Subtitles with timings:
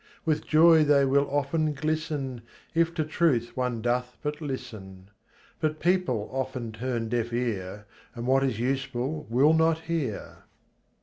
[0.25, 2.41] With joy they will often glisten,
[2.73, 5.11] If to truth one doth but listen;
[5.59, 7.85] But people often turn deaf ear
[8.15, 10.45] And what is useful will not hear.